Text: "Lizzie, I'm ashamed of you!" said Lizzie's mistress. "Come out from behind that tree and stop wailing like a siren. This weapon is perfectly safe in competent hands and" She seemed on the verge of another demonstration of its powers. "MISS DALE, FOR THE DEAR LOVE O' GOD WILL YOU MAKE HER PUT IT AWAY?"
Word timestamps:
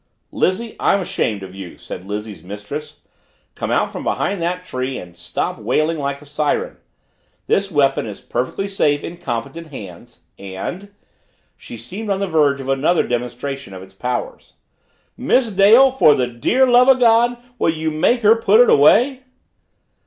"Lizzie, 0.31 0.75
I'm 0.79 0.99
ashamed 1.01 1.43
of 1.43 1.53
you!" 1.53 1.77
said 1.77 2.07
Lizzie's 2.07 2.41
mistress. 2.41 3.01
"Come 3.53 3.69
out 3.69 3.91
from 3.91 4.03
behind 4.03 4.41
that 4.41 4.65
tree 4.65 4.97
and 4.97 5.15
stop 5.15 5.59
wailing 5.59 5.99
like 5.99 6.23
a 6.23 6.25
siren. 6.25 6.77
This 7.45 7.69
weapon 7.69 8.07
is 8.07 8.19
perfectly 8.19 8.67
safe 8.67 9.03
in 9.03 9.17
competent 9.17 9.67
hands 9.67 10.21
and" 10.39 10.89
She 11.55 11.77
seemed 11.77 12.09
on 12.09 12.19
the 12.19 12.25
verge 12.25 12.59
of 12.59 12.67
another 12.67 13.07
demonstration 13.07 13.75
of 13.75 13.83
its 13.83 13.93
powers. 13.93 14.53
"MISS 15.17 15.51
DALE, 15.51 15.91
FOR 15.91 16.15
THE 16.15 16.25
DEAR 16.25 16.65
LOVE 16.67 16.89
O' 16.89 16.95
GOD 16.95 17.37
WILL 17.59 17.69
YOU 17.75 17.91
MAKE 17.91 18.23
HER 18.23 18.37
PUT 18.37 18.59
IT 18.61 18.69
AWAY?" 18.71 19.21